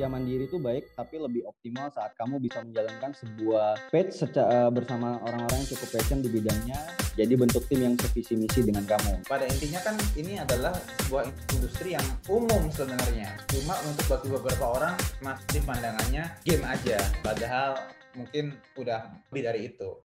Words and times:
bekerja 0.00 0.16
mandiri 0.16 0.48
itu 0.48 0.56
baik, 0.56 0.96
tapi 0.96 1.20
lebih 1.20 1.44
optimal 1.44 1.92
saat 1.92 2.16
kamu 2.16 2.40
bisa 2.40 2.64
menjalankan 2.64 3.12
sebuah 3.12 3.92
page 3.92 4.16
secara 4.16 4.72
bersama 4.72 5.20
orang-orang 5.28 5.60
yang 5.60 5.68
cukup 5.76 5.88
passion 5.92 6.24
di 6.24 6.32
bidangnya. 6.32 6.80
Jadi 7.20 7.36
bentuk 7.36 7.68
tim 7.68 7.84
yang 7.84 7.94
sevisi 8.00 8.32
misi 8.32 8.64
dengan 8.64 8.88
kamu. 8.88 9.28
Pada 9.28 9.44
intinya 9.44 9.76
kan 9.84 10.00
ini 10.16 10.40
adalah 10.40 10.72
sebuah 11.04 11.28
industri 11.52 11.92
yang 11.92 12.06
umum 12.32 12.72
sebenarnya. 12.72 13.28
Cuma 13.52 13.76
untuk 13.84 14.08
bagi 14.08 14.28
beberapa 14.32 14.64
orang 14.72 14.96
masih 15.20 15.60
pandangannya 15.68 16.24
game 16.48 16.64
aja. 16.64 16.96
Padahal 17.20 17.76
mungkin 18.16 18.56
udah 18.80 19.04
lebih 19.28 19.42
dari 19.44 19.60
itu. 19.68 20.00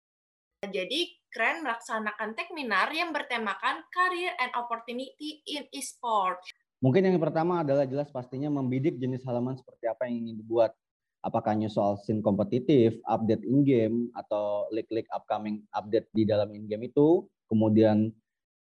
Jadi 0.62 1.18
keren 1.34 1.66
melaksanakan 1.66 2.38
Tekminar 2.38 2.94
yang 2.94 3.10
bertemakan 3.10 3.82
Career 3.90 4.38
and 4.38 4.54
Opportunity 4.54 5.42
in 5.50 5.66
Esport. 5.74 6.38
Mungkin 6.80 7.04
yang 7.04 7.20
pertama 7.20 7.60
adalah 7.60 7.84
jelas 7.84 8.08
pastinya 8.08 8.48
membidik 8.48 8.96
jenis 8.96 9.20
halaman 9.28 9.52
seperti 9.52 9.84
apa 9.84 10.08
yang 10.08 10.24
ingin 10.24 10.40
dibuat. 10.40 10.72
Apakah 11.20 11.52
new 11.52 11.68
soal 11.68 12.00
scene 12.00 12.24
kompetitif, 12.24 12.96
update 13.04 13.44
in-game, 13.44 14.08
atau 14.16 14.64
leak-leak 14.72 15.04
upcoming 15.12 15.60
update 15.76 16.08
di 16.16 16.24
dalam 16.24 16.48
in-game 16.56 16.88
itu, 16.88 17.28
kemudian 17.52 18.08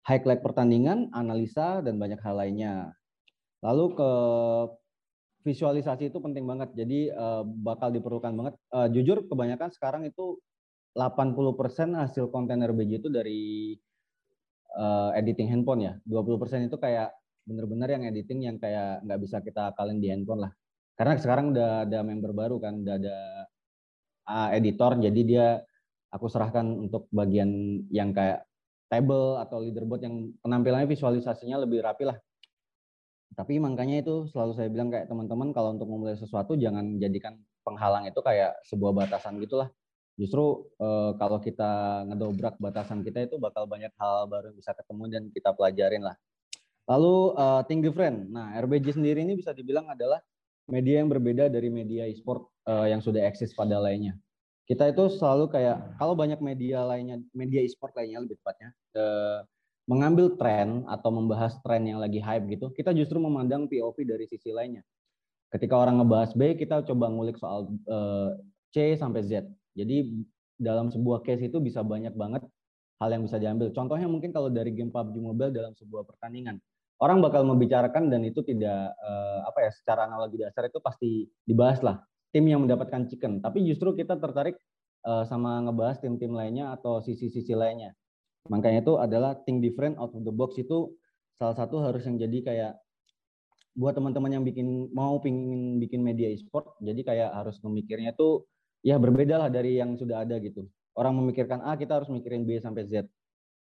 highlight 0.03 0.43
pertandingan, 0.43 1.07
analisa, 1.15 1.79
dan 1.87 2.03
banyak 2.03 2.19
hal 2.19 2.35
lainnya. 2.35 2.91
Lalu 3.63 3.95
ke 3.95 4.11
visualisasi 5.47 6.11
itu 6.11 6.19
penting 6.19 6.43
banget, 6.43 6.75
jadi 6.75 7.15
uh, 7.15 7.47
bakal 7.47 7.95
diperlukan 7.95 8.35
banget. 8.35 8.55
Uh, 8.75 8.91
jujur 8.91 9.23
kebanyakan 9.31 9.71
sekarang 9.71 10.03
itu 10.03 10.43
80% 10.99 11.39
hasil 11.95 12.27
konten 12.35 12.67
RBJ 12.67 12.99
itu 12.99 13.07
dari 13.07 13.43
uh, 14.75 15.15
editing 15.15 15.47
handphone 15.47 15.87
ya. 15.87 15.95
20% 16.11 16.67
itu 16.67 16.75
kayak 16.75 17.15
bener-bener 17.43 17.89
yang 17.99 18.05
editing 18.07 18.41
yang 18.47 18.57
kayak 18.57 19.03
nggak 19.03 19.21
bisa 19.23 19.43
kita 19.43 19.75
kalian 19.75 19.99
di 19.99 20.09
handphone 20.11 20.47
lah. 20.49 20.53
Karena 20.95 21.19
sekarang 21.19 21.57
udah 21.57 21.89
ada 21.89 21.99
member 22.05 22.33
baru 22.37 22.57
kan, 22.63 22.85
udah 22.85 22.95
ada 23.01 23.17
uh, 24.29 24.49
editor, 24.55 25.01
jadi 25.01 25.21
dia 25.25 25.47
aku 26.13 26.29
serahkan 26.29 26.69
untuk 26.69 27.09
bagian 27.09 27.83
yang 27.89 28.13
kayak 28.13 28.45
table 28.93 29.41
atau 29.41 29.65
leaderboard 29.65 30.05
yang 30.05 30.37
penampilannya 30.45 30.85
visualisasinya 30.85 31.65
lebih 31.65 31.81
rapi 31.81 32.05
lah. 32.05 32.21
Tapi 33.33 33.57
makanya 33.57 34.05
itu 34.05 34.29
selalu 34.29 34.53
saya 34.53 34.69
bilang 34.69 34.93
kayak 34.93 35.09
teman-teman 35.09 35.57
kalau 35.57 35.73
untuk 35.73 35.89
memulai 35.89 36.13
sesuatu 36.21 36.53
jangan 36.53 37.01
jadikan 37.01 37.41
penghalang 37.65 38.05
itu 38.05 38.21
kayak 38.21 38.61
sebuah 38.69 38.93
batasan 38.93 39.41
gitulah. 39.41 39.73
Justru 40.21 40.69
uh, 40.77 41.17
kalau 41.17 41.41
kita 41.41 42.05
ngedobrak 42.13 42.61
batasan 42.61 43.01
kita 43.01 43.25
itu 43.25 43.41
bakal 43.41 43.65
banyak 43.65 43.89
hal 43.97 44.29
baru 44.29 44.53
bisa 44.53 44.77
ketemu 44.77 45.09
dan 45.09 45.23
kita 45.33 45.57
pelajarin 45.57 46.05
lah. 46.05 46.17
Lalu 46.91 47.15
uh, 47.39 47.63
Think 47.67 47.87
Different. 47.87 48.31
Nah, 48.31 48.59
RBJ 48.59 48.99
sendiri 48.99 49.23
ini 49.23 49.39
bisa 49.39 49.55
dibilang 49.55 49.87
adalah 49.87 50.19
media 50.67 51.03
yang 51.03 51.11
berbeda 51.11 51.51
dari 51.51 51.71
media 51.71 52.07
e-sport 52.07 52.47
uh, 52.67 52.87
yang 52.87 52.99
sudah 53.03 53.23
eksis 53.27 53.55
pada 53.55 53.79
lainnya. 53.79 54.19
Kita 54.67 54.91
itu 54.91 55.11
selalu 55.19 55.51
kayak 55.51 55.99
kalau 55.99 56.15
banyak 56.15 56.39
media 56.39 56.87
lainnya, 56.87 57.19
media 57.35 57.63
e-sport 57.63 57.95
lainnya 57.99 58.23
lebih 58.23 58.39
tepatnya, 58.43 58.71
uh, 58.99 59.43
mengambil 59.91 60.39
tren 60.39 60.87
atau 60.87 61.11
membahas 61.11 61.59
tren 61.67 61.83
yang 61.83 61.99
lagi 61.99 62.23
hype 62.23 62.47
gitu, 62.47 62.71
kita 62.71 62.95
justru 62.95 63.19
memandang 63.19 63.67
POV 63.67 64.07
dari 64.07 64.31
sisi 64.31 64.55
lainnya. 64.55 64.87
Ketika 65.51 65.77
orang 65.77 66.01
ngebahas 66.01 66.33
B, 66.33 66.57
kita 66.57 66.87
coba 66.87 67.13
ngulik 67.13 67.37
soal 67.37 67.69
uh, 67.91 68.33
C 68.73 68.95
sampai 68.97 69.27
Z. 69.27 69.45
Jadi 69.77 70.25
dalam 70.57 70.89
sebuah 70.89 71.27
case 71.27 71.51
itu 71.51 71.59
bisa 71.59 71.83
banyak 71.83 72.15
banget 72.15 72.47
hal 73.03 73.11
yang 73.11 73.27
bisa 73.27 73.37
diambil. 73.37 73.75
Contohnya 73.75 74.07
mungkin 74.07 74.31
kalau 74.31 74.49
dari 74.49 74.71
game 74.71 74.95
PUBG 74.95 75.19
Mobile 75.19 75.53
dalam 75.53 75.75
sebuah 75.75 76.07
pertandingan 76.07 76.63
orang 77.03 77.19
bakal 77.19 77.43
membicarakan 77.43 78.07
dan 78.07 78.23
itu 78.23 78.47
tidak 78.47 78.95
uh, 78.95 79.43
apa 79.43 79.67
ya 79.67 79.71
secara 79.75 80.07
analogi 80.07 80.39
dasar 80.39 80.71
itu 80.71 80.79
pasti 80.79 81.27
dibahas 81.43 81.83
lah. 81.83 81.99
Tim 82.31 82.47
yang 82.47 82.65
mendapatkan 82.65 83.11
chicken. 83.11 83.43
Tapi 83.43 83.67
justru 83.67 83.93
kita 83.93 84.17
tertarik 84.17 84.57
uh, 85.05 85.27
sama 85.27 85.59
ngebahas 85.67 85.99
tim-tim 85.99 86.31
lainnya 86.33 86.73
atau 86.73 87.03
sisi-sisi 87.03 87.53
lainnya. 87.53 87.93
Makanya 88.49 88.87
itu 88.87 88.95
adalah 88.97 89.37
think 89.43 89.61
different 89.61 89.99
out 89.99 90.15
of 90.15 90.23
the 90.23 90.33
box. 90.33 90.57
Itu 90.57 90.97
salah 91.37 91.59
satu 91.59 91.83
harus 91.83 92.07
yang 92.07 92.17
jadi 92.23 92.39
kayak 92.41 92.73
buat 93.75 93.99
teman-teman 93.99 94.31
yang 94.39 94.45
bikin 94.47 94.93
mau 94.95 95.19
pingin 95.19 95.81
bikin 95.81 96.05
media 96.05 96.29
e-sport 96.29 96.77
jadi 96.85 97.01
kayak 97.09 97.31
harus 97.33 97.57
memikirnya 97.65 98.13
tuh 98.13 98.45
ya 98.85 99.01
berbeda 99.01 99.41
lah 99.41 99.49
dari 99.49 99.81
yang 99.81 99.99
sudah 99.99 100.23
ada 100.23 100.39
gitu. 100.39 100.69
Orang 100.93 101.17
memikirkan 101.17 101.65
A 101.65 101.75
kita 101.81 102.01
harus 102.01 102.13
mikirin 102.13 102.45
B 102.45 102.61
sampai 102.61 102.85
Z. 102.85 103.09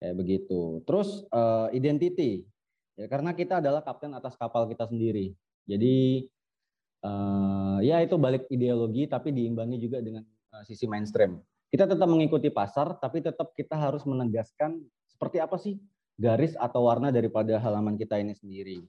Kayak 0.01 0.15
begitu. 0.17 0.81
Terus 0.83 1.23
uh, 1.29 1.69
identity 1.69 2.41
Ya, 2.99 3.07
karena 3.07 3.31
kita 3.31 3.63
adalah 3.63 3.79
kapten 3.79 4.11
atas 4.11 4.35
kapal 4.35 4.67
kita 4.67 4.83
sendiri. 4.91 5.31
Jadi 5.63 6.27
uh, 7.07 7.79
ya 7.79 8.03
itu 8.03 8.19
balik 8.19 8.51
ideologi 8.51 9.07
tapi 9.07 9.31
diimbangi 9.31 9.79
juga 9.79 10.03
dengan 10.03 10.27
uh, 10.51 10.63
sisi 10.67 10.83
mainstream. 10.83 11.39
Kita 11.71 11.87
tetap 11.87 12.11
mengikuti 12.11 12.51
pasar 12.51 12.99
tapi 12.99 13.23
tetap 13.23 13.55
kita 13.55 13.79
harus 13.79 14.03
menegaskan 14.03 14.83
seperti 15.07 15.39
apa 15.39 15.55
sih 15.55 15.79
garis 16.19 16.59
atau 16.59 16.91
warna 16.91 17.07
daripada 17.07 17.55
halaman 17.63 17.95
kita 17.95 18.19
ini 18.19 18.35
sendiri. 18.35 18.83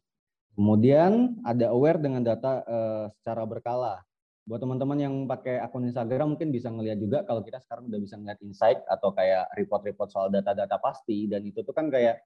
Kemudian 0.59 1.39
ada 1.47 1.71
aware 1.71 2.03
dengan 2.03 2.27
data 2.27 2.67
uh, 2.67 3.07
secara 3.15 3.47
berkala. 3.47 4.03
Buat 4.43 4.67
teman-teman 4.67 4.99
yang 4.99 5.15
pakai 5.31 5.63
akun 5.63 5.87
Instagram 5.87 6.35
mungkin 6.35 6.51
bisa 6.51 6.67
ngelihat 6.67 6.99
juga 6.99 7.19
kalau 7.23 7.47
kita 7.47 7.63
sekarang 7.63 7.87
udah 7.87 8.01
bisa 8.03 8.19
ngeliat 8.19 8.43
insight 8.43 8.83
atau 8.91 9.15
kayak 9.15 9.47
report-report 9.55 10.11
soal 10.11 10.27
data-data 10.27 10.83
pasti 10.83 11.31
dan 11.31 11.47
itu 11.47 11.63
tuh 11.63 11.71
kan 11.71 11.87
kayak 11.87 12.19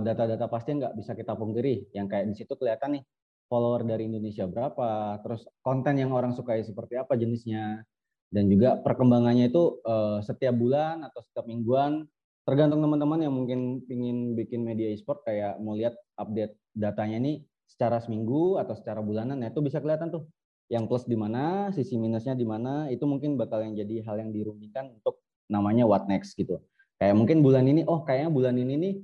data-data 0.00 0.46
pasti 0.46 0.78
nggak 0.78 0.94
bisa 0.94 1.18
kita 1.18 1.34
pungkiri. 1.34 1.90
Yang 1.90 2.06
kayak 2.06 2.24
di 2.30 2.34
situ 2.38 2.54
kelihatan 2.54 3.00
nih 3.00 3.04
follower 3.50 3.86
dari 3.86 4.10
Indonesia 4.10 4.46
berapa, 4.46 5.22
terus 5.22 5.46
konten 5.62 5.98
yang 5.98 6.10
orang 6.10 6.34
sukai 6.34 6.62
seperti 6.66 6.98
apa 6.98 7.14
jenisnya, 7.14 7.82
dan 8.30 8.50
juga 8.50 8.78
perkembangannya 8.82 9.54
itu 9.54 9.78
uh, 9.86 10.18
setiap 10.18 10.54
bulan 10.58 11.06
atau 11.06 11.22
setiap 11.22 11.46
mingguan, 11.46 12.10
tergantung 12.42 12.82
teman-teman 12.82 13.22
yang 13.22 13.30
mungkin 13.30 13.86
ingin 13.86 14.34
bikin 14.34 14.66
media 14.66 14.90
e-sport 14.90 15.22
kayak 15.22 15.62
mau 15.62 15.78
lihat 15.78 15.94
update 16.18 16.58
datanya 16.74 17.22
nih 17.22 17.36
secara 17.70 18.02
seminggu 18.02 18.58
atau 18.58 18.74
secara 18.74 18.98
bulanan, 18.98 19.38
nah 19.38 19.46
itu 19.46 19.62
bisa 19.62 19.78
kelihatan 19.78 20.10
tuh 20.10 20.26
yang 20.66 20.90
plus 20.90 21.06
di 21.06 21.14
mana, 21.14 21.70
sisi 21.70 21.94
minusnya 21.94 22.34
di 22.34 22.42
mana, 22.42 22.90
itu 22.90 23.06
mungkin 23.06 23.38
bakal 23.38 23.62
yang 23.62 23.78
jadi 23.78 24.02
hal 24.02 24.18
yang 24.18 24.34
dirundingkan 24.34 24.90
untuk 24.90 25.22
namanya 25.46 25.86
what 25.86 26.10
next 26.10 26.34
gitu. 26.34 26.58
Kayak 26.98 27.14
mungkin 27.14 27.46
bulan 27.46 27.62
ini, 27.70 27.86
oh 27.86 28.02
kayaknya 28.02 28.30
bulan 28.34 28.58
ini 28.58 28.74
nih 28.74 28.94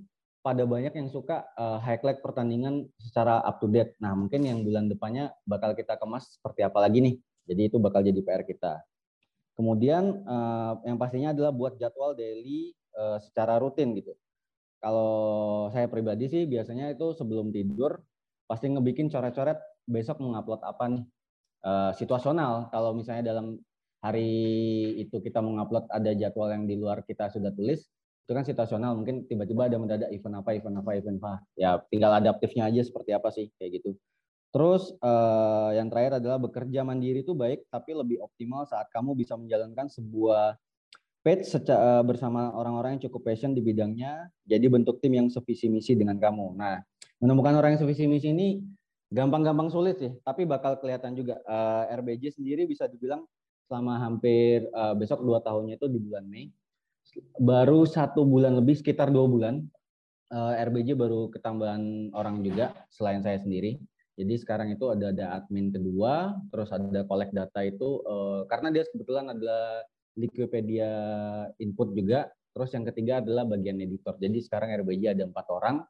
pada 0.42 0.66
banyak 0.66 0.90
yang 0.98 1.08
suka 1.08 1.46
uh, 1.54 1.78
highlight 1.78 2.18
pertandingan 2.18 2.90
secara 2.98 3.38
up 3.46 3.62
to 3.62 3.70
date. 3.70 3.94
Nah, 4.02 4.12
mungkin 4.18 4.42
yang 4.42 4.66
bulan 4.66 4.90
depannya 4.90 5.30
bakal 5.46 5.72
kita 5.78 5.94
kemas 5.96 6.34
seperti 6.34 6.66
apa 6.66 6.82
lagi 6.82 6.98
nih. 6.98 7.14
Jadi 7.46 7.62
itu 7.70 7.76
bakal 7.78 8.02
jadi 8.02 8.18
PR 8.18 8.42
kita. 8.42 8.82
Kemudian 9.54 10.26
uh, 10.26 10.82
yang 10.82 10.98
pastinya 10.98 11.30
adalah 11.30 11.54
buat 11.54 11.78
jadwal 11.78 12.18
daily 12.18 12.74
uh, 12.98 13.22
secara 13.22 13.62
rutin 13.62 13.94
gitu. 13.94 14.18
Kalau 14.82 15.70
saya 15.70 15.86
pribadi 15.86 16.26
sih 16.26 16.42
biasanya 16.50 16.90
itu 16.90 17.14
sebelum 17.14 17.54
tidur 17.54 18.02
pasti 18.50 18.66
ngebikin 18.66 19.06
coret-coret 19.06 19.62
besok 19.86 20.18
mengupload 20.18 20.60
apa 20.66 20.84
nih. 20.90 21.04
Uh, 21.62 21.94
situasional 21.94 22.66
kalau 22.74 22.90
misalnya 22.90 23.30
dalam 23.30 23.54
hari 24.02 24.34
itu 24.98 25.22
kita 25.22 25.38
mengupload 25.38 25.86
ada 25.86 26.10
jadwal 26.10 26.50
yang 26.50 26.66
di 26.66 26.74
luar 26.74 27.06
kita 27.06 27.30
sudah 27.30 27.54
tulis, 27.54 27.86
itu 28.22 28.32
kan 28.32 28.46
situasional 28.46 28.94
mungkin 28.94 29.26
tiba-tiba 29.26 29.66
ada 29.66 29.76
mendadak 29.82 30.10
event 30.14 30.38
apa 30.38 30.54
event 30.54 30.78
apa 30.78 30.90
event 30.94 31.18
apa? 31.18 31.32
Ya 31.58 31.82
tinggal 31.90 32.14
adaptifnya 32.14 32.70
aja 32.70 32.80
seperti 32.86 33.10
apa 33.10 33.28
sih 33.34 33.50
kayak 33.58 33.82
gitu. 33.82 33.98
Terus 34.52 34.92
uh, 35.00 35.72
yang 35.74 35.88
terakhir 35.88 36.20
adalah 36.20 36.38
bekerja 36.38 36.86
mandiri 36.86 37.24
itu 37.24 37.34
baik 37.34 37.66
tapi 37.72 37.96
lebih 37.96 38.22
optimal 38.22 38.68
saat 38.68 38.86
kamu 38.94 39.18
bisa 39.18 39.34
menjalankan 39.34 39.88
sebuah 39.90 40.54
page 41.22 41.46
secara 41.46 42.02
eh, 42.02 42.02
bersama 42.02 42.50
orang-orang 42.50 42.98
yang 42.98 43.02
cukup 43.06 43.30
passion 43.30 43.54
di 43.54 43.62
bidangnya 43.62 44.26
jadi 44.42 44.66
bentuk 44.66 44.98
tim 44.98 45.14
yang 45.14 45.30
sevisi 45.30 45.70
misi 45.70 45.94
dengan 45.94 46.18
kamu. 46.18 46.58
Nah 46.58 46.82
menemukan 47.22 47.54
orang 47.58 47.74
yang 47.74 47.80
sevisi 47.86 48.10
misi 48.10 48.34
ini 48.34 48.58
gampang-gampang 49.08 49.70
sulit 49.70 50.02
sih 50.02 50.12
tapi 50.22 50.46
bakal 50.46 50.78
kelihatan 50.78 51.14
juga. 51.14 51.38
Eh, 51.42 51.94
RBJ 51.98 52.38
sendiri 52.38 52.66
bisa 52.66 52.86
dibilang 52.90 53.22
selama 53.72 53.96
hampir 54.04 54.68
uh, 54.76 54.92
besok 54.92 55.24
dua 55.24 55.40
tahunnya 55.40 55.80
itu 55.80 55.88
di 55.88 55.96
bulan 55.96 56.28
Mei 56.28 56.52
baru 57.40 57.84
satu 57.84 58.24
bulan 58.24 58.56
lebih 58.58 58.78
sekitar 58.78 59.12
dua 59.12 59.28
bulan 59.28 59.64
uh, 60.32 60.56
eh, 60.56 60.64
RBJ 60.66 60.96
baru 60.96 61.28
ketambahan 61.28 62.14
orang 62.16 62.40
juga 62.40 62.72
selain 62.88 63.20
saya 63.20 63.38
sendiri. 63.38 63.78
Jadi 64.12 64.34
sekarang 64.36 64.68
itu 64.76 64.92
ada 64.92 65.08
ada 65.08 65.40
admin 65.40 65.72
kedua, 65.72 66.36
terus 66.52 66.68
ada 66.68 67.00
collect 67.08 67.32
data 67.32 67.60
itu 67.64 68.04
uh, 68.04 68.44
karena 68.44 68.68
dia 68.68 68.84
kebetulan 68.92 69.32
adalah 69.32 69.80
Wikipedia 70.12 70.90
input 71.56 71.96
juga. 71.96 72.28
Terus 72.52 72.68
yang 72.76 72.84
ketiga 72.84 73.24
adalah 73.24 73.48
bagian 73.48 73.80
editor. 73.80 74.20
Jadi 74.20 74.44
sekarang 74.44 74.76
RBJ 74.84 75.16
ada 75.16 75.24
empat 75.24 75.48
orang 75.48 75.80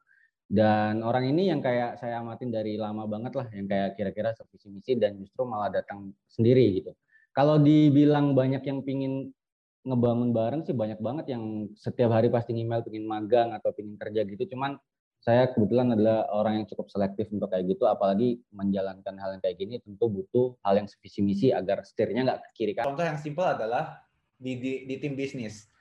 dan 0.47 1.03
orang 1.03 1.27
ini 1.27 1.51
yang 1.51 1.59
kayak 1.59 1.99
saya 1.99 2.23
amatin 2.23 2.47
dari 2.47 2.79
lama 2.79 3.03
banget 3.03 3.35
lah, 3.35 3.47
yang 3.51 3.67
kayak 3.67 3.99
kira-kira 3.99 4.31
sevisi 4.31 4.71
misi 4.71 4.95
dan 4.95 5.19
justru 5.19 5.43
malah 5.43 5.67
datang 5.67 6.15
sendiri 6.31 6.79
gitu. 6.79 6.95
Kalau 7.35 7.59
dibilang 7.59 8.31
banyak 8.31 8.63
yang 8.63 8.79
pingin 8.87 9.35
ngebangun 9.83 10.31
bareng 10.31 10.61
sih 10.63 10.75
banyak 10.75 10.99
banget 11.03 11.35
yang 11.35 11.67
setiap 11.75 12.15
hari 12.15 12.31
pasti 12.31 12.55
email 12.55 12.83
pingin 12.83 13.03
magang 13.03 13.51
atau 13.51 13.75
pingin 13.75 13.99
kerja 13.99 14.23
gitu 14.23 14.55
cuman 14.55 14.79
saya 15.23 15.47
kebetulan 15.55 15.95
adalah 15.95 16.27
orang 16.35 16.59
yang 16.59 16.67
cukup 16.67 16.91
selektif 16.91 17.31
untuk 17.31 17.47
kayak 17.47 17.63
gitu, 17.71 17.87
apalagi 17.87 18.43
menjalankan 18.51 19.15
hal 19.15 19.39
yang 19.39 19.41
kayak 19.41 19.55
gini 19.55 19.79
tentu 19.79 20.11
butuh 20.11 20.59
hal 20.67 20.75
yang 20.75 20.87
sevisi 20.91 21.23
misi 21.23 21.47
agar 21.55 21.79
setirnya 21.87 22.27
nggak 22.27 22.39
ke 22.43 22.49
kiri 22.51 22.71
kan. 22.75 22.83
Contoh 22.83 23.07
yang 23.07 23.15
simpel 23.15 23.47
adalah 23.47 24.03
di, 24.35 24.59
di, 24.59 24.83
di 24.83 24.99
tim 24.99 25.15
bisnis. 25.15 25.71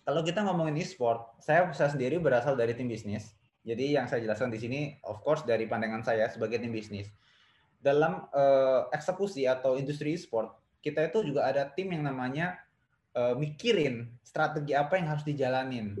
Kalau 0.00 0.24
kita 0.24 0.40
ngomongin 0.40 0.80
e-sport, 0.80 1.36
saya, 1.44 1.68
saya 1.76 1.92
sendiri 1.92 2.16
berasal 2.16 2.56
dari 2.56 2.72
tim 2.72 2.88
bisnis. 2.88 3.36
Jadi 3.68 4.00
yang 4.00 4.08
saya 4.08 4.24
jelaskan 4.24 4.48
di 4.48 4.56
sini, 4.56 4.80
of 5.04 5.20
course 5.20 5.44
dari 5.44 5.68
pandangan 5.68 6.00
saya 6.00 6.32
sebagai 6.32 6.56
tim 6.56 6.72
bisnis. 6.72 7.12
Dalam 7.84 8.32
uh, 8.32 8.88
eksekusi 8.96 9.44
atau 9.44 9.76
industri 9.76 10.16
e-sport, 10.16 10.56
kita 10.80 11.04
itu 11.12 11.20
juga 11.20 11.52
ada 11.52 11.68
tim 11.68 11.92
yang 11.92 12.08
namanya 12.08 12.56
uh, 13.18 13.34
mikirin 13.34 14.06
strategi 14.22 14.78
apa 14.78 14.94
yang 14.94 15.10
harus 15.10 15.26
dijalanin 15.26 15.98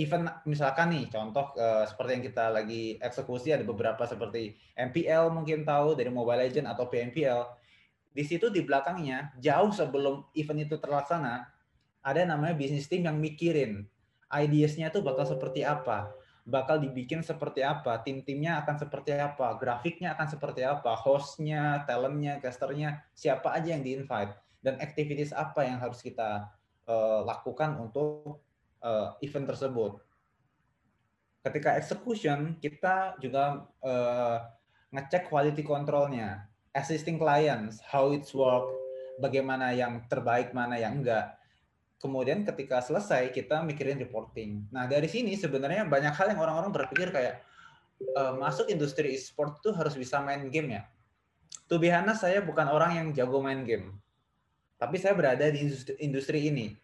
event 0.00 0.24
misalkan 0.48 0.88
nih 0.88 1.04
contoh 1.12 1.52
uh, 1.60 1.84
seperti 1.84 2.10
yang 2.16 2.24
kita 2.24 2.44
lagi 2.48 2.96
eksekusi 2.96 3.52
ada 3.52 3.64
beberapa 3.64 4.08
seperti 4.08 4.56
MPL 4.72 5.28
mungkin 5.28 5.68
tahu 5.68 5.92
dari 5.92 6.08
Mobile 6.08 6.48
Legend 6.48 6.72
atau 6.72 6.88
PMPL. 6.88 7.44
Di 8.12 8.24
situ 8.24 8.52
di 8.52 8.60
belakangnya 8.64 9.32
jauh 9.40 9.72
sebelum 9.72 10.28
event 10.36 10.68
itu 10.68 10.76
terlaksana 10.76 11.48
ada 12.04 12.20
namanya 12.24 12.56
bisnis 12.56 12.88
team 12.88 13.08
yang 13.08 13.16
mikirin 13.16 13.88
ideasnya 14.32 14.88
itu 14.88 15.04
bakal 15.04 15.28
seperti 15.28 15.64
apa, 15.64 16.12
bakal 16.44 16.80
dibikin 16.80 17.20
seperti 17.20 17.60
apa, 17.60 18.00
tim-timnya 18.00 18.64
akan 18.64 18.80
seperti 18.80 19.16
apa, 19.16 19.56
grafiknya 19.60 20.16
akan 20.16 20.28
seperti 20.28 20.64
apa, 20.64 20.92
hostnya, 20.96 21.84
talentnya, 21.84 22.40
casternya, 22.40 23.04
siapa 23.12 23.52
aja 23.52 23.76
yang 23.76 23.84
di-invite 23.84 24.41
dan 24.62 24.78
activities 24.78 25.34
apa 25.34 25.66
yang 25.66 25.82
harus 25.82 25.98
kita 26.00 26.48
uh, 26.86 27.20
lakukan 27.26 27.76
untuk 27.82 28.40
uh, 28.80 29.18
event 29.20 29.50
tersebut. 29.50 29.98
Ketika 31.42 31.74
execution, 31.74 32.54
kita 32.62 33.18
juga 33.18 33.66
uh, 33.82 34.38
ngecek 34.94 35.26
quality 35.26 35.66
controlnya, 35.66 36.46
assisting 36.70 37.18
clients, 37.18 37.82
how 37.82 38.14
it's 38.14 38.30
work, 38.30 38.70
bagaimana 39.18 39.74
yang 39.74 40.06
terbaik, 40.06 40.54
mana 40.54 40.78
yang 40.78 41.02
enggak. 41.02 41.34
Kemudian 41.98 42.46
ketika 42.46 42.78
selesai, 42.78 43.34
kita 43.34 43.62
mikirin 43.66 43.98
reporting. 43.98 44.70
Nah, 44.70 44.86
dari 44.86 45.10
sini 45.10 45.34
sebenarnya 45.34 45.86
banyak 45.86 46.14
hal 46.14 46.34
yang 46.34 46.40
orang-orang 46.42 46.70
berpikir 46.70 47.10
kayak, 47.10 47.42
uh, 48.14 48.38
masuk 48.38 48.70
industri 48.70 49.14
e-sport 49.14 49.58
tuh 49.62 49.74
harus 49.74 49.98
bisa 49.98 50.22
main 50.22 50.46
game 50.46 50.78
ya. 50.78 50.82
To 51.70 51.78
be 51.78 51.88
saya 52.14 52.42
bukan 52.44 52.68
orang 52.68 52.98
yang 52.98 53.06
jago 53.16 53.42
main 53.42 53.66
game. 53.66 53.98
Tapi 54.82 54.98
saya 54.98 55.14
berada 55.14 55.46
di 55.46 55.62
industri, 55.62 55.94
industri 56.02 56.38
ini 56.50 56.74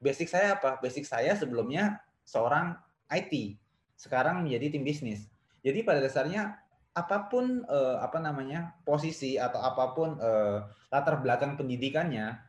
basic 0.00 0.32
saya 0.32 0.56
apa? 0.56 0.80
Basic 0.80 1.04
saya 1.04 1.36
sebelumnya 1.36 2.00
seorang 2.24 2.72
IT, 3.12 3.60
sekarang 4.00 4.48
menjadi 4.48 4.72
tim 4.72 4.82
bisnis. 4.82 5.28
Jadi 5.60 5.84
pada 5.84 6.00
dasarnya 6.00 6.56
apa 6.96 7.28
pun 7.28 7.62
uh, 7.68 8.00
apa 8.00 8.18
namanya 8.18 8.74
posisi 8.82 9.36
atau 9.36 9.60
apa 9.60 9.92
pun 9.92 10.16
uh, 10.16 10.64
latar 10.88 11.20
belakang 11.20 11.54
pendidikannya 11.60 12.40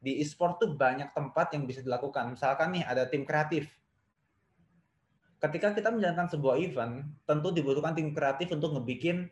di 0.00 0.18
e-sport 0.24 0.58
tuh 0.58 0.72
banyak 0.72 1.12
tempat 1.12 1.52
yang 1.52 1.68
bisa 1.68 1.84
dilakukan. 1.84 2.32
Misalkan 2.32 2.80
nih 2.80 2.84
ada 2.88 3.04
tim 3.04 3.28
kreatif. 3.28 3.68
Ketika 5.38 5.76
kita 5.76 5.92
menjalankan 5.92 6.32
sebuah 6.32 6.56
event, 6.56 7.04
tentu 7.28 7.52
dibutuhkan 7.52 7.92
tim 7.92 8.16
kreatif 8.16 8.48
untuk 8.56 8.72
ngebikin 8.80 9.28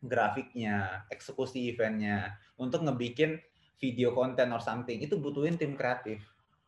grafiknya, 0.00 1.04
eksekusi 1.12 1.68
eventnya, 1.68 2.40
untuk 2.56 2.80
ngebikin 2.80 3.36
video 3.80 4.12
konten 4.12 4.52
or 4.52 4.60
something. 4.60 5.00
Itu 5.00 5.16
butuhin 5.18 5.56
tim 5.56 5.74
kreatif. 5.74 6.20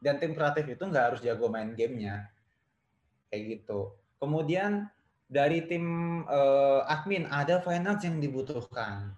Dan 0.03 0.19
tim 0.19 0.35
kreatif 0.35 0.67
itu 0.67 0.82
nggak 0.82 1.05
harus 1.12 1.20
jago 1.23 1.47
main 1.53 1.76
gamenya. 1.76 2.26
Kayak 3.29 3.62
gitu. 3.62 3.94
Kemudian 4.19 4.88
dari 5.29 5.62
tim 5.69 5.85
uh, 6.26 6.82
admin 6.88 7.29
ada 7.29 7.61
finance 7.61 8.09
yang 8.09 8.19
dibutuhkan. 8.19 9.14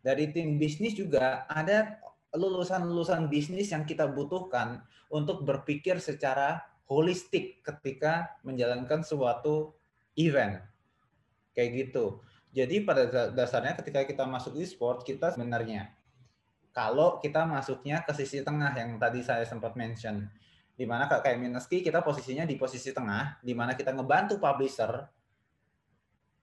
Dari 0.00 0.32
tim 0.32 0.56
bisnis 0.56 0.96
juga 0.96 1.46
ada 1.46 2.00
lulusan-lulusan 2.34 3.28
bisnis 3.30 3.70
yang 3.70 3.86
kita 3.86 4.08
butuhkan 4.10 4.82
untuk 5.12 5.46
berpikir 5.46 6.02
secara 6.02 6.64
holistik 6.86 7.62
ketika 7.62 8.34
menjalankan 8.42 9.02
suatu 9.02 9.74
event. 10.18 10.62
Kayak 11.54 11.70
gitu. 11.86 12.20
Jadi 12.56 12.86
pada 12.86 13.30
dasarnya 13.34 13.76
ketika 13.76 14.06
kita 14.08 14.24
masuk 14.24 14.56
e-sport 14.56 15.04
kita 15.04 15.34
sebenarnya 15.34 15.92
kalau 16.76 17.16
kita 17.24 17.48
masuknya 17.48 18.04
ke 18.04 18.12
sisi 18.12 18.44
tengah 18.44 18.76
yang 18.76 19.00
tadi 19.00 19.24
saya 19.24 19.48
sempat 19.48 19.72
mention. 19.80 20.28
Di 20.76 20.84
mana 20.84 21.08
kayak 21.08 21.40
Mineski 21.40 21.80
kita 21.80 22.04
posisinya 22.04 22.44
di 22.44 22.60
posisi 22.60 22.92
tengah, 22.92 23.40
di 23.40 23.56
mana 23.56 23.72
kita 23.72 23.96
ngebantu 23.96 24.36
publisher 24.36 24.92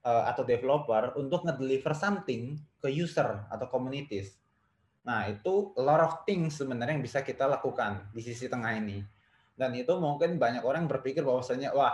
uh, 0.01 0.23
atau 0.25 0.41
developer 0.41 1.13
untuk 1.21 1.45
ngedeliver 1.45 1.93
something 1.93 2.57
ke 2.81 2.89
user 2.89 3.45
atau 3.45 3.69
communities. 3.69 4.33
Nah, 5.05 5.29
itu 5.29 5.69
a 5.77 5.83
lot 5.85 6.01
of 6.01 6.13
things 6.25 6.57
sebenarnya 6.57 6.97
yang 6.97 7.05
bisa 7.05 7.21
kita 7.21 7.45
lakukan 7.45 8.09
di 8.09 8.25
sisi 8.25 8.49
tengah 8.49 8.73
ini. 8.73 9.05
Dan 9.53 9.77
itu 9.77 9.93
mungkin 10.01 10.41
banyak 10.41 10.65
orang 10.65 10.89
berpikir 10.89 11.21
bahwasanya, 11.21 11.77
wah, 11.77 11.93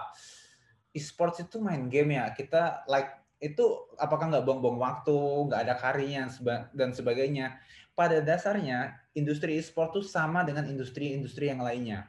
e-sports 0.95 1.43
itu 1.43 1.59
main 1.59 1.91
game 1.91 2.15
ya. 2.15 2.31
Kita 2.31 2.87
like 2.87 3.19
itu 3.43 3.91
apakah 3.99 4.31
nggak 4.31 4.47
buang-buang 4.47 4.79
waktu, 4.79 5.19
nggak 5.51 5.61
ada 5.67 5.75
karyanya 5.75 6.31
dan 6.71 6.95
sebagainya 6.95 7.59
pada 7.99 8.23
dasarnya 8.23 8.95
industri 9.11 9.59
e-sport 9.59 9.91
itu 9.99 10.07
sama 10.07 10.47
dengan 10.47 10.63
industri-industri 10.71 11.51
yang 11.51 11.59
lainnya. 11.59 12.07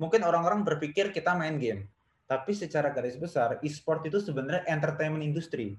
Mungkin 0.00 0.24
orang-orang 0.24 0.64
berpikir 0.64 1.12
kita 1.12 1.36
main 1.36 1.60
game, 1.60 1.92
tapi 2.24 2.56
secara 2.56 2.88
garis 2.88 3.20
besar 3.20 3.60
e-sport 3.60 4.00
itu 4.08 4.16
sebenarnya 4.16 4.64
entertainment 4.64 5.20
industry. 5.20 5.76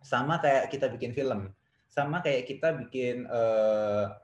Sama 0.00 0.40
kayak 0.40 0.72
kita 0.72 0.88
bikin 0.88 1.12
film, 1.12 1.52
sama 1.92 2.24
kayak 2.24 2.48
kita 2.48 2.80
bikin 2.80 3.28
uh, 3.28 4.16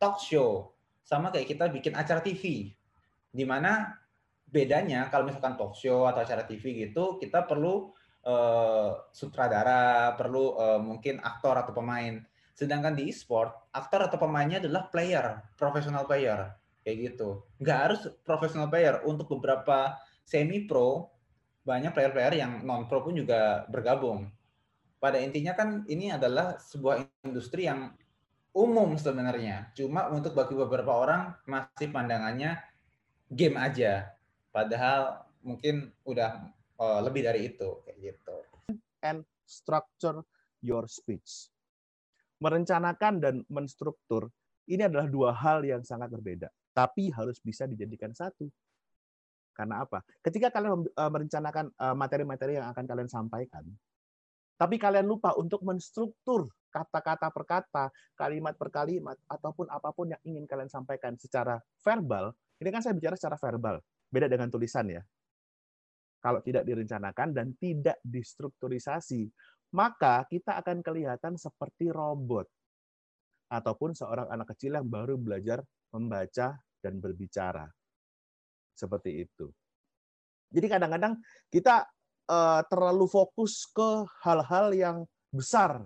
talk 0.00 0.16
show, 0.16 0.72
sama 1.04 1.28
kayak 1.28 1.52
kita 1.52 1.68
bikin 1.68 1.92
acara 1.92 2.24
TV. 2.24 2.72
Di 3.28 3.44
mana 3.44 4.00
bedanya 4.48 5.12
kalau 5.12 5.28
misalkan 5.28 5.60
talk 5.60 5.76
show 5.76 6.08
atau 6.08 6.24
acara 6.24 6.48
TV 6.48 6.88
gitu, 6.88 7.20
kita 7.20 7.44
perlu 7.44 7.92
uh, 8.24 8.96
sutradara, 9.12 10.16
perlu 10.16 10.56
uh, 10.56 10.80
mungkin 10.80 11.20
aktor 11.20 11.60
atau 11.60 11.76
pemain 11.76 12.24
Sedangkan 12.56 12.96
di 12.96 13.12
e-sport, 13.12 13.68
aktor 13.76 14.08
atau 14.08 14.16
pemainnya 14.16 14.64
adalah 14.64 14.88
player, 14.88 15.44
profesional 15.60 16.08
player. 16.08 16.56
Kayak 16.80 16.96
gitu. 17.12 17.44
Nggak 17.60 17.78
harus 17.84 18.00
profesional 18.24 18.72
player. 18.72 19.04
Untuk 19.04 19.28
beberapa 19.36 20.00
semi-pro, 20.24 21.12
banyak 21.68 21.92
player-player 21.92 22.40
yang 22.40 22.64
non-pro 22.64 23.04
pun 23.04 23.12
juga 23.12 23.68
bergabung. 23.68 24.32
Pada 24.96 25.20
intinya 25.20 25.52
kan 25.52 25.84
ini 25.84 26.08
adalah 26.08 26.56
sebuah 26.56 27.04
industri 27.28 27.68
yang 27.68 27.92
umum 28.56 28.96
sebenarnya. 28.96 29.76
Cuma 29.76 30.08
untuk 30.08 30.32
bagi 30.32 30.56
beberapa 30.56 30.96
orang 30.96 31.36
masih 31.44 31.92
pandangannya 31.92 32.56
game 33.28 33.60
aja. 33.60 34.16
Padahal 34.48 35.28
mungkin 35.44 35.92
udah 36.08 36.48
uh, 36.80 37.04
lebih 37.04 37.20
dari 37.20 37.52
itu 37.52 37.84
kayak 37.84 37.98
gitu. 38.00 38.36
And 39.04 39.28
structure 39.44 40.24
your 40.64 40.88
speech 40.88 41.52
merencanakan 42.40 43.14
dan 43.22 43.34
menstruktur 43.48 44.28
ini 44.66 44.82
adalah 44.82 45.06
dua 45.06 45.30
hal 45.30 45.62
yang 45.62 45.86
sangat 45.86 46.10
berbeda, 46.10 46.50
tapi 46.74 47.14
harus 47.14 47.38
bisa 47.38 47.70
dijadikan 47.70 48.10
satu. 48.10 48.50
Karena 49.54 49.86
apa? 49.86 50.04
Ketika 50.20 50.52
kalian 50.52 50.84
e, 50.84 51.04
merencanakan 51.08 51.72
e, 51.72 51.86
materi-materi 51.96 52.60
yang 52.60 52.68
akan 52.74 52.84
kalian 52.84 53.08
sampaikan, 53.08 53.64
tapi 54.58 54.76
kalian 54.76 55.06
lupa 55.06 55.32
untuk 55.38 55.64
menstruktur 55.64 56.50
kata-kata 56.68 57.32
per 57.32 57.44
kata, 57.48 57.84
kalimat 58.18 58.52
per 58.58 58.68
kalimat, 58.68 59.16
ataupun 59.30 59.72
apa 59.72 59.96
pun 59.96 60.12
yang 60.12 60.20
ingin 60.28 60.44
kalian 60.44 60.68
sampaikan 60.68 61.16
secara 61.16 61.56
verbal, 61.80 62.36
ini 62.60 62.68
kan 62.68 62.84
saya 62.84 62.92
bicara 62.92 63.16
secara 63.16 63.40
verbal, 63.40 63.80
beda 64.12 64.28
dengan 64.28 64.52
tulisan 64.52 64.84
ya. 64.92 65.00
Kalau 66.20 66.42
tidak 66.42 66.66
direncanakan 66.68 67.32
dan 67.32 67.54
tidak 67.56 67.96
distrukturisasi, 68.02 69.30
maka 69.74 70.22
kita 70.28 70.58
akan 70.62 70.84
kelihatan 70.84 71.34
seperti 71.34 71.90
robot 71.90 72.46
ataupun 73.50 73.94
seorang 73.94 74.30
anak 74.30 74.54
kecil 74.54 74.78
yang 74.78 74.86
baru 74.86 75.14
belajar 75.18 75.62
membaca 75.94 76.58
dan 76.82 76.94
berbicara. 76.98 77.66
Seperti 78.76 79.24
itu. 79.24 79.48
Jadi 80.52 80.66
kadang-kadang 80.68 81.18
kita 81.50 81.88
uh, 82.30 82.62
terlalu 82.70 83.06
fokus 83.10 83.66
ke 83.70 84.06
hal-hal 84.22 84.70
yang 84.74 84.96
besar 85.32 85.82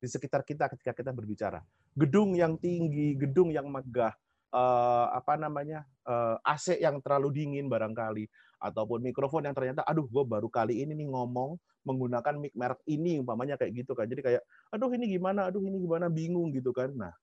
di 0.00 0.08
sekitar 0.08 0.42
kita 0.42 0.66
ketika 0.72 0.96
kita 0.96 1.12
berbicara. 1.12 1.60
Gedung 1.94 2.32
yang 2.38 2.56
tinggi, 2.56 3.18
gedung 3.18 3.52
yang 3.52 3.68
megah, 3.68 4.14
uh, 4.54 5.06
apa 5.12 5.36
namanya 5.36 5.84
eh, 6.06 6.36
AC 6.46 6.78
yang 6.80 7.02
terlalu 7.02 7.42
dingin 7.42 7.66
barangkali, 7.68 8.24
ataupun 8.60 9.00
mikrofon 9.00 9.48
yang 9.48 9.56
ternyata 9.56 9.80
aduh 9.88 10.04
gue 10.04 10.24
baru 10.28 10.46
kali 10.52 10.84
ini 10.84 10.92
nih 10.92 11.08
ngomong 11.08 11.56
menggunakan 11.88 12.36
mic 12.36 12.52
merek 12.52 12.80
ini 12.84 13.18
umpamanya 13.18 13.56
kayak 13.56 13.72
gitu 13.72 13.96
kan. 13.96 14.04
Jadi 14.04 14.20
kayak 14.20 14.42
aduh 14.68 14.92
ini 14.92 15.08
gimana? 15.16 15.48
Aduh 15.48 15.64
ini 15.64 15.80
gimana? 15.80 16.12
Bingung 16.12 16.52
gitu 16.52 16.70
kan. 16.76 16.92
Nah 16.92 17.16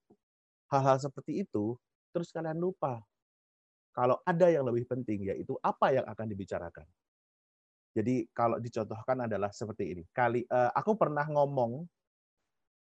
hal-hal 0.68 0.98
seperti 0.98 1.46
itu 1.46 1.78
terus 2.10 2.34
kalian 2.34 2.58
lupa. 2.58 3.00
Kalau 3.94 4.18
ada 4.22 4.46
yang 4.50 4.66
lebih 4.66 4.86
penting 4.86 5.30
yaitu 5.30 5.54
apa 5.62 5.94
yang 5.94 6.06
akan 6.06 6.26
dibicarakan. 6.26 6.86
Jadi 7.98 8.30
kalau 8.30 8.62
dicontohkan 8.62 9.26
adalah 9.26 9.50
seperti 9.50 9.96
ini. 9.96 10.02
Kali 10.14 10.46
uh, 10.46 10.70
aku 10.70 10.94
pernah 10.94 11.26
ngomong, 11.26 11.82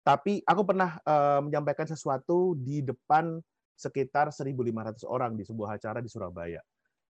tapi 0.00 0.40
aku 0.48 0.62
pernah 0.64 0.96
uh, 1.04 1.44
menyampaikan 1.44 1.84
sesuatu 1.84 2.56
di 2.56 2.80
depan 2.80 3.36
sekitar 3.76 4.32
1.500 4.32 5.04
orang 5.04 5.36
di 5.36 5.44
sebuah 5.44 5.76
acara 5.76 6.00
di 6.00 6.08
Surabaya. 6.08 6.64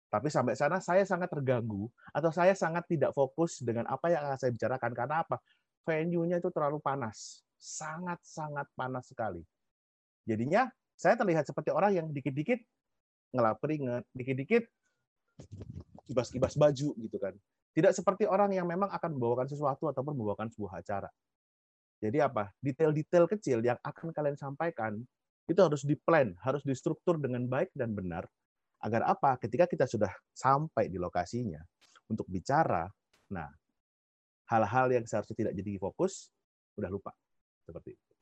Tapi 0.09 0.33
sampai 0.33 0.57
sana 0.57 0.81
saya 0.81 1.05
sangat 1.05 1.29
terganggu 1.29 1.85
atau 2.17 2.33
saya 2.33 2.57
sangat 2.57 2.89
tidak 2.89 3.13
fokus 3.13 3.61
dengan 3.61 3.85
apa 3.93 4.09
yang 4.09 4.25
akan 4.25 4.39
saya 4.41 4.51
bicarakan 4.57 4.93
karena 4.97 5.17
apa? 5.21 5.37
Venue-nya 5.85 6.41
itu 6.41 6.49
terlalu 6.49 6.81
panas, 6.81 7.45
sangat-sangat 7.61 8.65
panas 8.73 9.05
sekali. 9.05 9.45
Jadinya 10.25 10.69
saya 10.97 11.13
terlihat 11.17 11.45
seperti 11.45 11.73
orang 11.73 11.93
yang 11.93 12.07
dikit-dikit 12.09 12.61
ngelap 13.37 13.61
keringat, 13.61 14.05
dikit-dikit 14.17 14.65
kibas-kibas 16.09 16.57
baju 16.57 16.89
gitu 16.97 17.17
kan. 17.21 17.37
Tidak 17.77 17.93
seperti 17.93 18.25
orang 18.25 18.57
yang 18.57 18.65
memang 18.65 18.89
akan 18.89 19.13
membawakan 19.13 19.45
sesuatu 19.45 19.93
ataupun 19.93 20.17
membawakan 20.17 20.49
sebuah 20.49 20.81
acara. 20.81 21.13
Jadi 22.01 22.17
apa? 22.25 22.49
Detail-detail 22.65 23.29
kecil 23.29 23.61
yang 23.61 23.77
akan 23.85 24.09
kalian 24.17 24.41
sampaikan 24.41 24.97
itu 25.45 25.61
harus 25.61 25.85
diplan, 25.85 26.33
harus 26.41 26.65
distruktur 26.65 27.21
dengan 27.21 27.45
baik 27.45 27.77
dan 27.77 27.93
benar 27.93 28.25
agar 28.83 29.03
apa? 29.11 29.39
Ketika 29.41 29.67
kita 29.67 29.85
sudah 29.87 30.11
sampai 30.31 30.87
di 30.91 30.99
lokasinya 31.01 31.63
untuk 32.11 32.27
bicara, 32.31 32.87
nah 33.33 33.49
hal-hal 34.49 34.87
yang 34.95 35.05
seharusnya 35.05 35.37
tidak 35.37 35.55
jadi 35.59 35.73
fokus 35.77 36.33
udah 36.79 36.89
lupa 36.89 37.13
seperti 37.67 37.99
itu. 37.99 38.15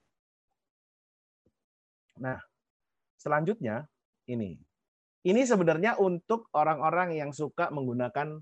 Nah, 2.25 2.41
selanjutnya 3.21 3.85
ini. 4.27 4.57
Ini 5.27 5.43
sebenarnya 5.43 5.99
untuk 5.99 6.49
orang-orang 6.55 7.19
yang 7.19 7.35
suka 7.35 7.69
menggunakan 7.75 8.39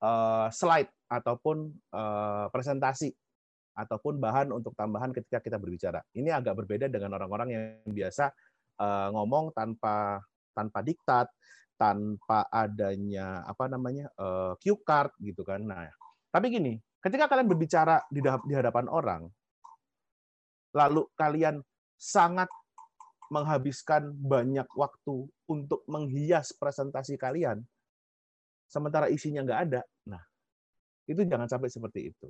uh, 0.00 0.48
slide 0.48 0.88
ataupun 1.08 1.68
uh, 1.92 2.48
presentasi 2.48 3.12
ataupun 3.78 4.18
bahan 4.18 4.50
untuk 4.50 4.74
tambahan 4.74 5.14
ketika 5.14 5.38
kita 5.38 5.60
berbicara. 5.60 6.02
Ini 6.16 6.34
agak 6.34 6.64
berbeda 6.64 6.90
dengan 6.90 7.14
orang-orang 7.14 7.48
yang 7.54 7.62
biasa 7.86 8.32
uh, 8.80 9.08
ngomong 9.14 9.54
tanpa 9.54 10.18
tanpa 10.58 10.82
diktat, 10.82 11.30
tanpa 11.78 12.50
adanya 12.50 13.46
apa 13.46 13.70
namanya 13.70 14.10
uh, 14.18 14.58
cue 14.58 14.82
card 14.82 15.14
gitu 15.22 15.46
kan. 15.46 15.62
Nah, 15.62 15.86
tapi 16.34 16.50
gini, 16.50 16.74
ketika 16.98 17.30
kalian 17.30 17.46
berbicara 17.46 18.02
di, 18.10 18.18
di 18.18 18.54
hadapan 18.58 18.90
orang, 18.90 19.22
lalu 20.74 21.06
kalian 21.14 21.62
sangat 21.94 22.50
menghabiskan 23.30 24.10
banyak 24.18 24.66
waktu 24.74 25.30
untuk 25.46 25.86
menghias 25.86 26.50
presentasi 26.56 27.14
kalian, 27.14 27.62
sementara 28.66 29.06
isinya 29.06 29.46
nggak 29.46 29.60
ada. 29.70 29.80
Nah, 30.10 30.22
itu 31.06 31.22
jangan 31.22 31.46
sampai 31.46 31.70
seperti 31.70 32.10
itu. 32.10 32.28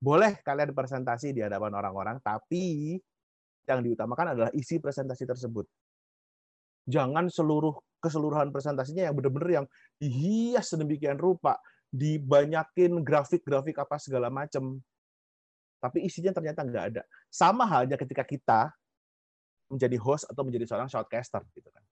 Boleh 0.00 0.40
kalian 0.40 0.72
presentasi 0.72 1.32
di 1.32 1.40
hadapan 1.44 1.76
orang-orang, 1.76 2.16
tapi 2.24 2.96
yang 3.68 3.84
diutamakan 3.84 4.34
adalah 4.34 4.50
isi 4.56 4.80
presentasi 4.82 5.24
tersebut. 5.28 5.68
Jangan 6.90 7.30
seluruh 7.30 7.78
keseluruhan 8.02 8.50
presentasinya 8.50 9.06
yang 9.06 9.14
benar-benar 9.14 9.62
yang 9.62 9.66
dihias 10.02 10.74
sedemikian 10.74 11.20
rupa, 11.20 11.54
dibanyakin 11.92 12.98
grafik-grafik 13.06 13.78
apa 13.78 14.00
segala 14.02 14.26
macam, 14.32 14.82
tapi 15.78 16.04
isinya 16.04 16.34
ternyata 16.34 16.66
nggak 16.66 16.84
ada. 16.94 17.02
Sama 17.30 17.64
halnya 17.64 17.94
ketika 17.94 18.26
kita 18.26 18.74
menjadi 19.70 19.96
host 20.02 20.26
atau 20.26 20.42
menjadi 20.42 20.66
seorang 20.66 20.90
shoutcaster 20.90 21.40
gitu 21.54 21.70
kan. 21.70 21.84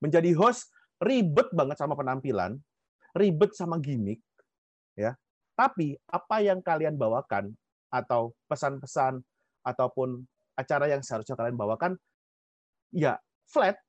Menjadi 0.00 0.32
host 0.34 0.72
ribet 0.98 1.52
banget 1.52 1.76
sama 1.76 1.92
penampilan, 1.92 2.56
ribet 3.12 3.52
sama 3.52 3.76
gimmick, 3.76 4.24
ya. 4.96 5.12
Tapi 5.56 5.96
apa 6.08 6.36
yang 6.44 6.60
kalian 6.60 7.00
bawakan 7.00 7.52
atau 7.88 8.36
pesan-pesan 8.48 9.24
ataupun 9.64 10.20
acara 10.56 10.88
yang 10.88 11.00
seharusnya 11.00 11.36
kalian 11.36 11.56
bawakan, 11.56 11.96
ya 12.92 13.16
flat, 13.48 13.80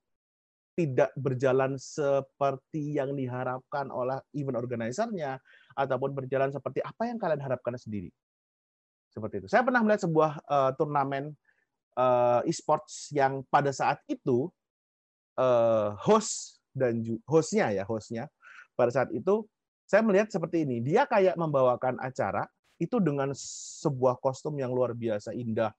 tidak 0.78 1.10
berjalan 1.18 1.74
seperti 1.74 2.94
yang 2.94 3.18
diharapkan 3.18 3.90
oleh 3.90 4.22
event 4.38 4.62
organizer-nya 4.62 5.42
ataupun 5.74 6.14
berjalan 6.14 6.54
seperti 6.54 6.78
apa 6.86 7.10
yang 7.10 7.18
kalian 7.18 7.42
harapkan 7.42 7.74
sendiri. 7.74 8.14
Seperti 9.10 9.42
itu. 9.42 9.48
Saya 9.50 9.66
pernah 9.66 9.82
melihat 9.82 10.06
sebuah 10.06 10.38
uh, 10.46 10.70
turnamen 10.78 11.34
uh, 11.98 12.46
e-sports 12.46 13.10
yang 13.10 13.42
pada 13.50 13.74
saat 13.74 13.98
itu 14.06 14.46
uh, 15.34 15.98
host 15.98 16.62
dan 16.70 17.02
hostnya 17.26 17.74
ya 17.74 17.82
hostnya 17.82 18.30
pada 18.78 18.94
saat 18.94 19.10
itu 19.10 19.42
saya 19.88 20.06
melihat 20.06 20.30
seperti 20.30 20.62
ini 20.62 20.78
dia 20.78 21.02
kayak 21.10 21.34
membawakan 21.34 21.98
acara 21.98 22.46
itu 22.78 23.02
dengan 23.02 23.34
sebuah 23.82 24.22
kostum 24.22 24.54
yang 24.54 24.70
luar 24.70 24.94
biasa 24.94 25.34
indah 25.34 25.74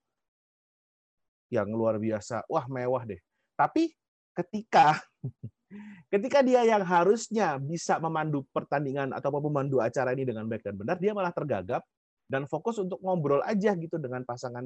yang 1.48 1.72
luar 1.72 1.96
biasa 1.96 2.44
wah 2.52 2.68
mewah 2.68 3.08
deh 3.08 3.22
tapi 3.56 3.96
ketika 4.40 5.04
ketika 6.14 6.40
dia 6.42 6.66
yang 6.66 6.82
harusnya 6.82 7.60
bisa 7.60 8.00
memandu 8.02 8.48
pertandingan 8.56 9.14
atau 9.14 9.30
memandu 9.38 9.84
acara 9.84 10.16
ini 10.16 10.26
dengan 10.26 10.48
baik 10.48 10.66
dan 10.66 10.76
benar 10.80 10.98
dia 10.98 11.14
malah 11.14 11.36
tergagap 11.36 11.84
dan 12.30 12.46
fokus 12.46 12.78
untuk 12.78 13.02
ngobrol 13.02 13.42
aja 13.42 13.74
gitu 13.74 13.98
dengan 13.98 14.22
pasangan 14.22 14.64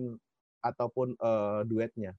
ataupun 0.63 1.15
uh, 1.19 1.61
duetnya. 1.67 2.15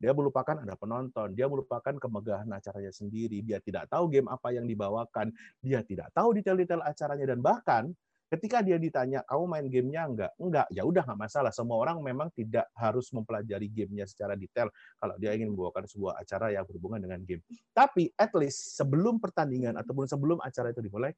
Dia 0.00 0.16
melupakan 0.16 0.56
ada 0.56 0.72
penonton, 0.80 1.36
dia 1.36 1.44
melupakan 1.44 1.92
kemegahan 1.92 2.48
acaranya 2.48 2.88
sendiri, 2.88 3.44
dia 3.44 3.60
tidak 3.60 3.84
tahu 3.92 4.08
game 4.08 4.32
apa 4.32 4.48
yang 4.48 4.64
dibawakan, 4.64 5.28
dia 5.60 5.84
tidak 5.84 6.08
tahu 6.16 6.32
detail-detail 6.40 6.80
acaranya 6.80 7.36
dan 7.36 7.44
bahkan 7.44 7.92
ketika 8.30 8.62
dia 8.62 8.78
ditanya 8.78 9.26
kamu 9.26 9.44
main 9.50 9.66
gamenya 9.66 10.02
enggak 10.06 10.32
enggak 10.38 10.66
ya 10.70 10.82
udah 10.86 11.02
nggak 11.02 11.20
masalah 11.20 11.50
semua 11.50 11.82
orang 11.82 11.98
memang 11.98 12.30
tidak 12.30 12.70
harus 12.78 13.10
mempelajari 13.10 13.66
gamenya 13.66 14.06
secara 14.06 14.38
detail 14.38 14.70
kalau 15.02 15.18
dia 15.18 15.34
ingin 15.34 15.50
membawakan 15.50 15.90
sebuah 15.90 16.22
acara 16.22 16.54
yang 16.54 16.62
berhubungan 16.62 17.02
dengan 17.02 17.20
game 17.26 17.42
tapi 17.74 18.08
at 18.14 18.30
least 18.38 18.78
sebelum 18.78 19.18
pertandingan 19.18 19.74
ataupun 19.76 20.06
sebelum 20.06 20.38
acara 20.40 20.70
itu 20.70 20.80
dimulai 20.80 21.10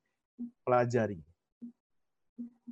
pelajari 0.64 1.20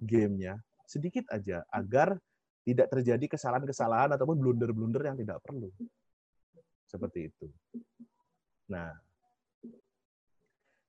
gamenya 0.00 0.56
sedikit 0.88 1.28
aja 1.30 1.62
agar 1.70 2.16
tidak 2.64 2.86
terjadi 2.92 3.36
kesalahan-kesalahan 3.36 4.14
ataupun 4.14 4.36
blunder-blunder 4.36 5.02
yang 5.02 5.16
tidak 5.16 5.40
perlu. 5.40 5.72
Seperti 6.84 7.30
itu. 7.30 7.46
Nah, 8.70 8.94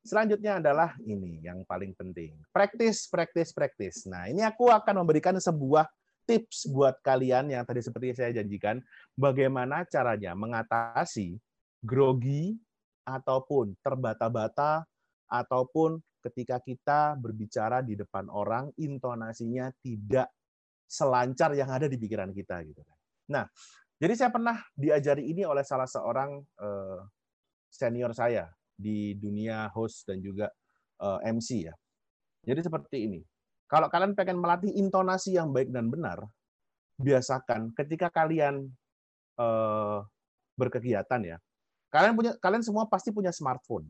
selanjutnya 0.01 0.61
adalah 0.61 0.97
ini 1.05 1.41
yang 1.41 1.61
paling 1.65 1.93
penting. 1.93 2.33
Praktis, 2.49 3.05
praktis, 3.07 3.53
praktis. 3.53 4.05
Nah, 4.09 4.27
ini 4.27 4.41
aku 4.41 4.69
akan 4.69 5.05
memberikan 5.05 5.37
sebuah 5.37 5.85
tips 6.25 6.69
buat 6.69 7.01
kalian 7.01 7.49
yang 7.49 7.63
tadi 7.65 7.81
seperti 7.81 8.17
saya 8.17 8.31
janjikan, 8.41 8.81
bagaimana 9.17 9.85
caranya 9.89 10.37
mengatasi 10.37 11.37
grogi 11.81 12.57
ataupun 13.05 13.73
terbata-bata 13.81 14.85
ataupun 15.25 15.97
ketika 16.21 16.61
kita 16.61 17.17
berbicara 17.17 17.81
di 17.81 17.97
depan 17.97 18.29
orang 18.29 18.69
intonasinya 18.77 19.73
tidak 19.81 20.29
selancar 20.85 21.57
yang 21.57 21.73
ada 21.73 21.89
di 21.89 21.97
pikiran 21.97 22.29
kita 22.29 22.61
gitu 22.61 22.85
kan. 22.85 22.97
Nah, 23.31 23.43
jadi 23.97 24.13
saya 24.13 24.29
pernah 24.29 24.61
diajari 24.77 25.25
ini 25.25 25.41
oleh 25.47 25.65
salah 25.65 25.89
seorang 25.89 26.37
uh, 26.61 27.01
senior 27.71 28.13
saya 28.13 28.45
di 28.75 29.13
dunia 29.17 29.69
host 29.71 30.07
dan 30.09 30.19
juga 30.19 30.49
uh, 31.01 31.19
eh, 31.21 31.33
MC 31.33 31.49
ya. 31.69 31.73
Jadi 32.45 32.59
seperti 32.65 32.97
ini. 33.05 33.19
Kalau 33.69 33.87
kalian 33.87 34.17
pengen 34.17 34.41
melatih 34.41 34.73
intonasi 34.75 35.39
yang 35.39 35.55
baik 35.55 35.71
dan 35.71 35.87
benar, 35.87 36.19
biasakan 36.99 37.71
ketika 37.71 38.11
kalian 38.11 38.67
uh, 39.39 40.03
berkegiatan 40.59 41.21
ya. 41.23 41.37
Kalian 41.91 42.13
punya 42.15 42.31
kalian 42.39 42.63
semua 42.63 42.87
pasti 42.87 43.15
punya 43.15 43.31
smartphone. 43.31 43.87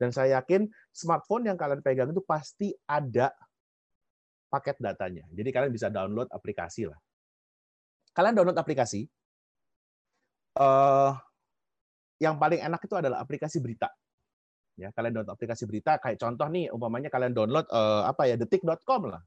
Dan 0.00 0.10
saya 0.10 0.40
yakin 0.40 0.66
smartphone 0.90 1.46
yang 1.46 1.56
kalian 1.60 1.84
pegang 1.84 2.10
itu 2.10 2.24
pasti 2.24 2.72
ada 2.88 3.30
paket 4.48 4.76
datanya. 4.80 5.24
Jadi 5.32 5.48
kalian 5.48 5.72
bisa 5.72 5.88
download 5.88 6.28
aplikasi 6.28 6.88
lah. 6.90 6.98
Kalian 8.12 8.36
download 8.36 8.58
aplikasi. 8.58 9.08
Uh, 10.52 11.16
yang 12.20 12.36
paling 12.36 12.60
enak 12.60 12.80
itu 12.84 12.92
adalah 12.92 13.24
aplikasi 13.24 13.56
berita. 13.62 13.88
Ya, 14.76 14.88
kalian 14.90 15.16
download 15.16 15.32
aplikasi 15.32 15.64
berita 15.64 16.00
kayak 16.00 16.18
contoh 16.18 16.48
nih 16.48 16.68
umpamanya 16.72 17.08
kalian 17.08 17.32
download 17.32 17.68
uh, 17.72 18.04
apa 18.08 18.28
ya 18.28 18.36
detik.com 18.36 19.08
lah. 19.08 19.22